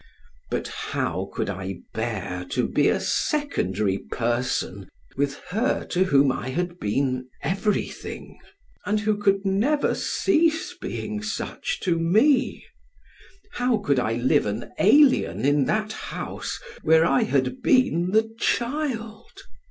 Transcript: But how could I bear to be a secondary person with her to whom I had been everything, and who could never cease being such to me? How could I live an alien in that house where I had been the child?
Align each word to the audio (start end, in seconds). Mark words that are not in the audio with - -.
But 0.49 0.67
how 0.67 1.29
could 1.31 1.47
I 1.47 1.81
bear 1.93 2.47
to 2.49 2.67
be 2.67 2.89
a 2.89 2.99
secondary 2.99 3.99
person 3.99 4.89
with 5.15 5.35
her 5.49 5.85
to 5.91 6.05
whom 6.05 6.31
I 6.31 6.49
had 6.49 6.79
been 6.79 7.29
everything, 7.43 8.39
and 8.83 9.01
who 9.01 9.15
could 9.15 9.45
never 9.45 9.93
cease 9.93 10.73
being 10.81 11.21
such 11.21 11.79
to 11.81 11.99
me? 11.99 12.65
How 13.51 13.77
could 13.77 13.99
I 13.99 14.13
live 14.13 14.47
an 14.47 14.71
alien 14.79 15.45
in 15.45 15.65
that 15.65 15.91
house 15.93 16.59
where 16.81 17.05
I 17.05 17.21
had 17.21 17.61
been 17.61 18.09
the 18.09 18.27
child? 18.39 19.31